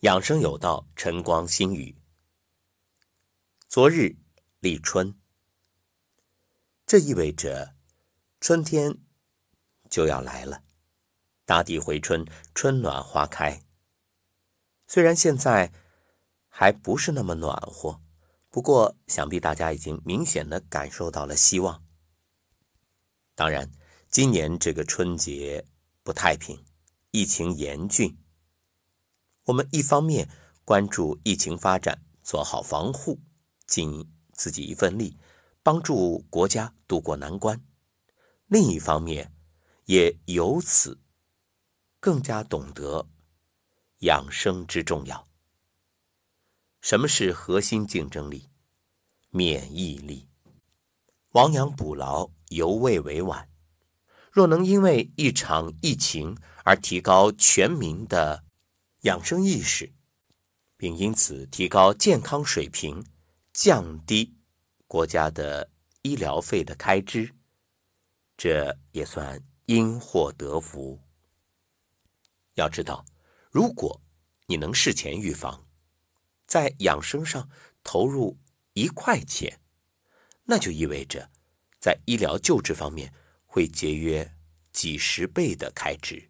[0.00, 1.94] 养生有道，晨光新语。
[3.68, 4.16] 昨日
[4.58, 5.14] 立春，
[6.86, 7.74] 这意味着
[8.40, 8.96] 春天
[9.90, 10.64] 就要来了，
[11.44, 12.24] 大地回春，
[12.54, 13.62] 春暖花开。
[14.86, 15.70] 虽然现在
[16.48, 18.00] 还不是那么暖和，
[18.48, 21.84] 不过想必大家已经明显的感受到了希望。
[23.34, 23.70] 当然，
[24.08, 25.66] 今年这个春节
[26.02, 26.64] 不太平，
[27.10, 28.16] 疫情严峻。
[29.50, 30.28] 我们一方面
[30.64, 33.18] 关注疫情发展，做好防护，
[33.66, 35.18] 尽自己一份力，
[35.64, 37.56] 帮助国家渡过难关；
[38.46, 39.32] 另一方面，
[39.86, 41.00] 也由此
[41.98, 43.08] 更加懂得
[43.98, 45.26] 养生之重要。
[46.80, 48.50] 什么是核心竞争力？
[49.30, 50.28] 免疫力。
[51.32, 53.48] 亡羊补牢，犹未为晚。
[54.30, 58.44] 若能因为一场疫情而提高全民的。
[59.02, 59.92] 养生意识，
[60.76, 63.04] 并因此提高健康水平，
[63.52, 64.34] 降低
[64.86, 65.70] 国家的
[66.02, 67.34] 医疗费的开支，
[68.36, 71.00] 这也算因祸得福。
[72.54, 73.06] 要知道，
[73.50, 74.02] 如果
[74.46, 75.66] 你能事前预防，
[76.46, 77.48] 在养生上
[77.82, 78.38] 投入
[78.74, 79.60] 一块钱，
[80.44, 81.30] 那就意味着
[81.80, 83.14] 在医疗救治方面
[83.46, 84.36] 会节约
[84.72, 86.29] 几十倍的开支。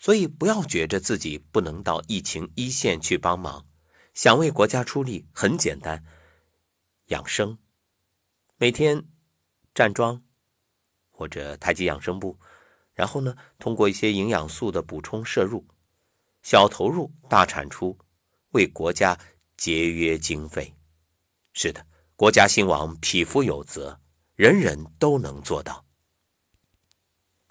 [0.00, 3.66] 所以，不要觉着自己不能到疫情一线去帮忙，
[4.14, 6.02] 想为国家出力很简单。
[7.08, 7.58] 养生，
[8.56, 9.04] 每天
[9.74, 10.22] 站桩
[11.10, 12.38] 或者太极养生步，
[12.94, 15.66] 然后呢，通过一些营养素的补充摄入，
[16.42, 17.98] 小投入大产出，
[18.52, 19.18] 为国家
[19.58, 20.74] 节约经费。
[21.52, 24.00] 是的，国家兴亡，匹夫有责，
[24.34, 25.84] 人人都能做到。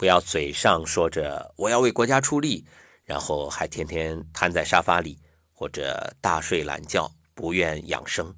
[0.00, 2.64] 不要嘴上说着我要为国家出力，
[3.04, 5.18] 然后还天天瘫在沙发里
[5.52, 8.34] 或者大睡懒觉，不愿养生。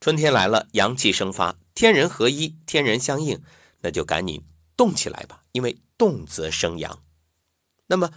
[0.00, 3.40] 春天来了，阳气生发，天人合一，天人相应，
[3.82, 4.42] 那就赶紧
[4.76, 7.00] 动起来吧，因为动则生阳。
[7.86, 8.10] 那么，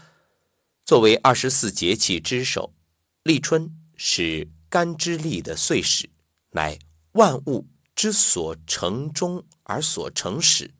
[0.84, 2.74] 作为二十四节气之首，
[3.22, 6.10] 立春是干支历的岁始，
[6.50, 6.80] 乃
[7.12, 10.74] 万物之所成终而所成始，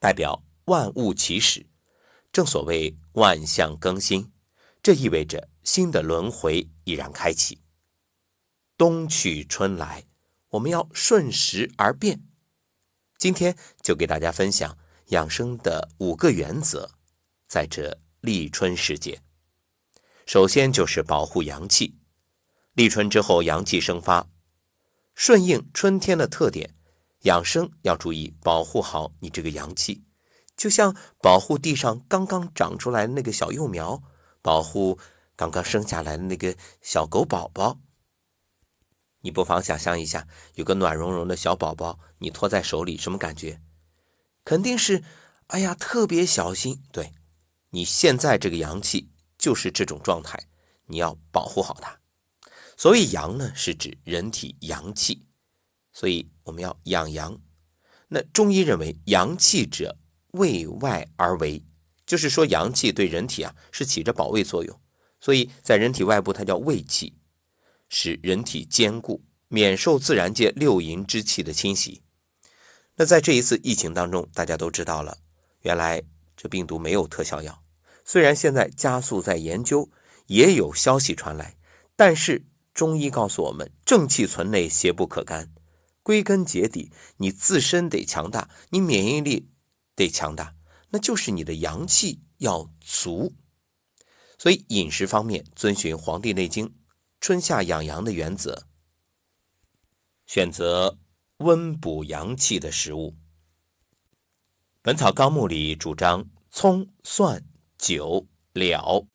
[0.00, 0.42] 代表。
[0.70, 1.66] 万物起始，
[2.30, 4.30] 正所谓万象更新，
[4.80, 7.60] 这意味着新的轮回已然开启。
[8.78, 10.04] 冬去春来，
[10.50, 12.22] 我们要顺时而变。
[13.18, 16.88] 今天就给大家分享养生的五个原则，
[17.48, 19.20] 在这立春时节，
[20.24, 21.98] 首先就是保护阳气。
[22.74, 24.30] 立春之后，阳气生发，
[25.16, 26.76] 顺应春天的特点，
[27.22, 30.04] 养生要注意保护好你这个阳气。
[30.60, 34.02] 就像保护地上刚刚长出来的那个小幼苗，
[34.42, 34.98] 保护
[35.34, 37.80] 刚刚生下来的那个小狗宝宝。
[39.22, 43.62] 你不妨想象一下，有个暖融融的小宝宝，你托在手里，什么感觉？
[44.44, 45.02] 肯定是，
[45.46, 46.82] 哎呀，特别小心。
[46.92, 47.14] 对，
[47.70, 50.38] 你现在这个阳气就是这种状态，
[50.88, 51.98] 你要保护好它。
[52.76, 55.26] 所谓阳呢，是指人体阳气，
[55.90, 57.40] 所以我们要养阳。
[58.08, 59.96] 那中医认为，阳气者。
[60.32, 61.64] 卫外而为，
[62.06, 64.80] 就是说阳气对人体啊是起着保卫作用，
[65.20, 67.14] 所以在人体外部它叫卫气，
[67.88, 72.02] 使人体坚固，免受自然界六淫之气的侵袭。
[72.96, 75.18] 那在这一次疫情当中，大家都知道了，
[75.62, 76.02] 原来
[76.36, 77.62] 这病毒没有特效药，
[78.04, 79.90] 虽然现在加速在研究，
[80.26, 81.56] 也有消息传来，
[81.96, 85.52] 但是中医告诉我们，正气存内，邪不可干。
[86.02, 89.48] 归根结底，你自身得强大，你免疫力。
[90.00, 90.54] 得强大，
[90.88, 93.34] 那就是你的阳气要足。
[94.38, 96.66] 所以饮食方面遵循《黄帝内经》
[97.20, 98.66] 春夏养阳的原则，
[100.24, 100.98] 选择
[101.36, 103.10] 温补阳气的食物。
[104.80, 107.44] 《本草纲目》里主张葱、蒜、
[107.76, 109.06] 韭、蓼、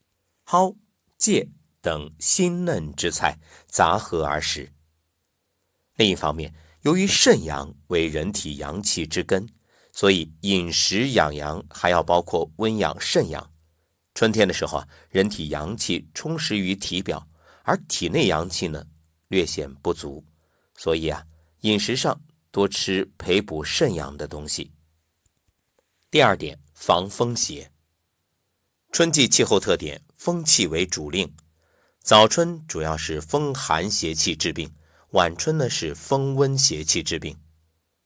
[0.45, 0.77] 蒿、
[1.17, 1.49] 芥
[1.81, 4.71] 等新嫩之菜杂合而食。
[5.95, 9.49] 另一方面，由于肾阳为人体阳气之根。
[9.95, 13.51] 所以饮食养阳还要包括温养肾阳。
[14.13, 17.25] 春天的时候啊，人体阳气充实于体表，
[17.63, 18.85] 而体内阳气呢
[19.29, 20.21] 略显不足，
[20.77, 21.25] 所以啊，
[21.61, 22.21] 饮食上
[22.51, 24.69] 多吃培补肾阳的东西。
[26.11, 27.71] 第二点，防风邪。
[28.91, 31.33] 春季气候特点，风气为主令。
[32.01, 34.69] 早春主要是风寒邪气治病，
[35.11, 37.37] 晚春呢是风温邪气治病，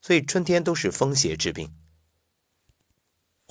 [0.02, 1.68] 所以春天都是风邪治病。《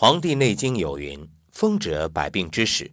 [0.00, 2.92] 黄帝内经》有云：“风者，百病之始。”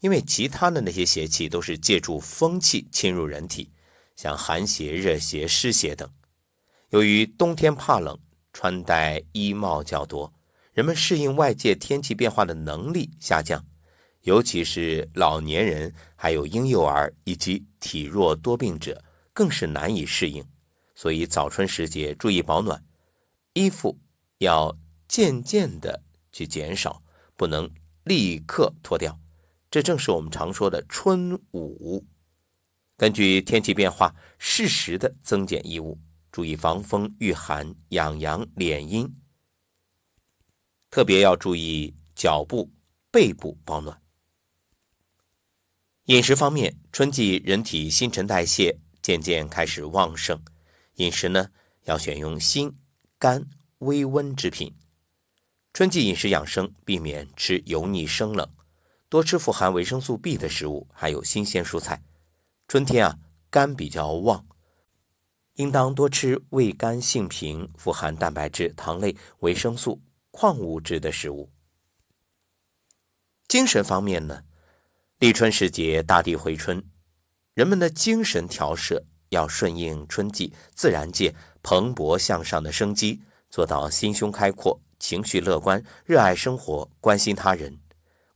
[0.00, 3.70] 因为其他的那些邪气都是借助风气侵入人体，
[4.14, 6.06] 像寒邪、热邪、湿邪等。
[6.90, 8.18] 由于冬天怕冷，
[8.52, 10.34] 穿戴衣帽较多，
[10.74, 13.64] 人们适应外界天气变化的能力下降，
[14.20, 19.02] 尤其是老年人、还有婴幼儿以及体弱多病者，
[19.32, 20.44] 更是难以适应。
[20.94, 22.84] 所以早春时节注意保暖，
[23.54, 23.98] 衣服
[24.36, 24.76] 要
[25.08, 26.02] 渐渐的
[26.34, 27.00] 去减少，
[27.36, 27.70] 不能
[28.02, 29.16] 立刻脱掉。
[29.70, 32.04] 这正是我们常说的春捂。
[32.96, 35.98] 根据天气变化，适时的增减衣物，
[36.32, 39.08] 注意防风御寒、养阳敛阴。
[40.90, 42.70] 特别要注意脚部、
[43.12, 44.00] 背部保暖。
[46.06, 50.44] 饮食方面，春季人体新陈代谢渐渐开始旺盛，
[50.96, 51.48] 饮食呢
[51.84, 52.76] 要选用辛、
[53.18, 53.48] 甘、
[53.78, 54.74] 微温之品。
[55.74, 58.48] 春季饮食养生，避免吃油腻生冷。
[59.08, 62.00] 多吃富含维生素 B 的食物，还有新鲜蔬菜。
[62.68, 63.18] 春天啊，
[63.50, 64.46] 肝比较旺，
[65.54, 70.00] 应当多吃味甘性平、富含蛋白质、糖类、维生素、
[70.30, 71.50] 矿物质的食物。
[73.48, 74.44] 精神方面呢，
[75.18, 76.88] 立春时节，大地回春，
[77.54, 81.34] 人们的精神调摄要顺应春季自然界
[81.64, 87.78] 蓬勃向上的生机，做到心胸开阔、情绪乐观、热爱生活、关心他人。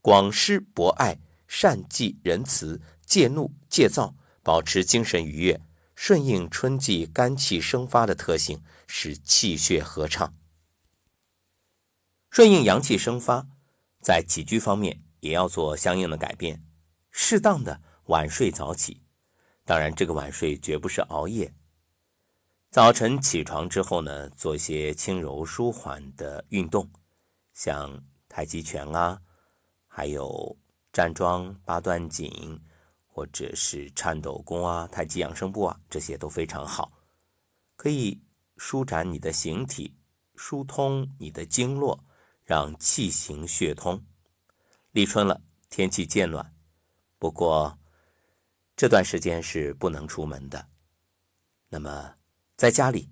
[0.01, 4.13] 广施博爱，善济仁慈，戒怒戒躁，
[4.43, 5.59] 保持精神愉悦，
[5.95, 10.35] 顺应春季肝气生发的特性，使气血合畅。
[12.29, 13.47] 顺应阳气生发，
[13.99, 16.63] 在起居方面也要做相应的改变，
[17.09, 19.01] 适当的晚睡早起。
[19.65, 21.51] 当然，这个晚睡绝不是熬夜。
[22.71, 26.87] 早晨起床之后呢，做一些轻柔舒缓的运动，
[27.51, 29.19] 像太极拳啊。
[29.87, 30.55] 还有
[30.93, 32.61] 站桩、八段锦，
[33.07, 36.91] 或者是颤抖功啊、太极养生步啊，这些都非常好，
[37.75, 38.21] 可以
[38.57, 39.97] 舒展你的形体，
[40.35, 42.05] 疏通你的经络，
[42.43, 44.05] 让气行血通。
[44.91, 46.53] 立春了，天气渐暖，
[47.17, 47.79] 不过
[48.75, 50.67] 这段时间是不能出门的。
[51.67, 52.13] 那么
[52.59, 53.07] 在家里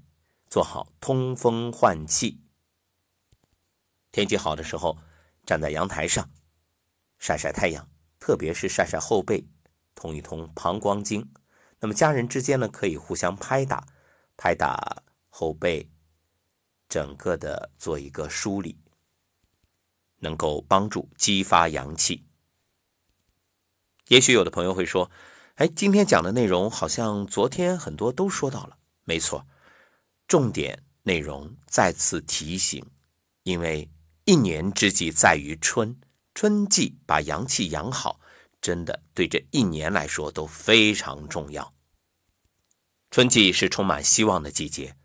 [0.50, 2.42] 做好通风换气。
[4.12, 4.98] 天气好的时候，
[5.46, 6.30] 站在阳台上。
[7.18, 7.90] 晒晒太阳，
[8.20, 9.48] 特别是晒晒后背，
[9.96, 11.32] 通一通膀胱经。
[11.80, 13.88] 那么家人之间呢，可以互相拍打，
[14.36, 15.90] 拍打后背，
[16.90, 18.78] 整个的做一个梳理，
[20.18, 22.28] 能够帮助激发阳气。
[24.10, 25.10] 也许有的朋友会说
[25.56, 29.48] ：“哎，今天讲的内容好像昨天很多都说到了。”没错，
[30.28, 32.86] 重点内容再次提醒，
[33.44, 33.90] 因为
[34.26, 35.98] 一年之计在于春。
[36.36, 38.20] 春季把阳气养好，
[38.60, 41.74] 真的对这一年来说都非常重要。
[43.10, 44.98] 春季是充满希望的季节，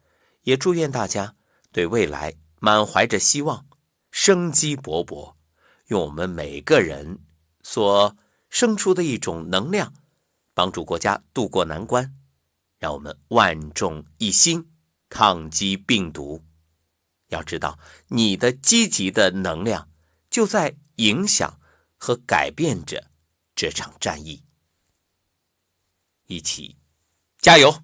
[0.42, 1.36] 也祝愿大家
[1.70, 3.64] 对未来满怀着希望，
[4.10, 5.36] 生机勃勃，
[5.86, 7.20] 用我们每个人
[7.62, 8.16] 所
[8.50, 9.94] 生出的一种能量，
[10.52, 12.12] 帮助国家渡过难关，
[12.82, 14.66] 让我们万众一心
[15.08, 16.42] 抗击病毒。
[17.28, 19.88] 要知道，你的积极的能量
[20.28, 20.76] 就在。
[20.96, 21.58] 影响
[21.96, 23.10] 和改变着
[23.56, 24.44] 这场战役，
[26.26, 26.76] 一起
[27.38, 27.82] 加油！